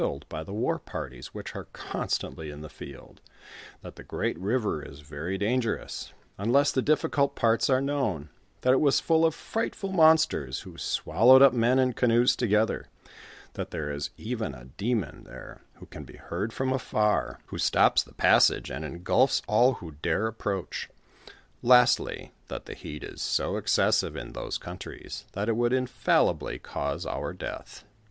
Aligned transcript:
iied 0.01 0.23
by 0.29 0.43
the 0.43 0.51
war 0.51 0.79
parties 0.79 1.27
which 1.31 1.53
are 1.55 1.67
constantly 1.73 2.49
in 2.49 2.61
the 2.61 2.69
field; 2.69 3.21
that 3.83 3.97
the 3.97 4.03
Great 4.03 4.35
Eiver 4.39 4.83
is 4.83 5.01
very 5.01 5.37
dangerous, 5.37 6.11
unless 6.39 6.71
the 6.71 6.81
difficult 6.81 7.35
parts 7.35 7.69
are 7.69 7.79
known; 7.81 8.29
tliat 8.63 8.71
it 8.71 8.79
was 8.81 8.99
full 8.99 9.23
of 9.23 9.35
frightful 9.35 9.91
monstere 9.91 10.49
who 10.63 10.75
wallowed 11.05 11.43
up 11.43 11.53
men 11.53 11.77
and 11.77 11.95
fiinoes 11.95 12.35
together; 12.35 12.87
that 13.53 13.69
there 13.69 13.91
is 13.91 14.09
even 14.17 14.55
a 14.55 14.67
U 14.79 14.95
mon 14.95 15.21
there 15.23 15.61
who 15.75 15.85
can 15.85 16.03
be 16.03 16.15
heard 16.17 16.51
from 16.51 16.73
afar, 16.73 17.37
who 17.49 17.59
stops 17.59 18.01
the 18.01 18.15
passage 18.15 18.71
and 18.71 18.83
engulfs 18.83 19.43
all 19.47 19.73
who 19.73 19.91
dare 19.91 20.25
approach; 20.25 20.89
lastly, 21.61 22.31
that 22.47 22.65
the 22.65 22.73
heat 22.73 23.03
is 23.03 23.21
so 23.21 23.55
excessive 23.55 24.15
iu 24.15 24.31
those 24.31 24.57
countries, 24.57 25.25
that 25.33 25.47
it 25.47 25.55
would 25.55 25.71
infallibly 25.73 26.57
cause 26.57 27.05
our 27.05 27.31
death. 27.33 27.83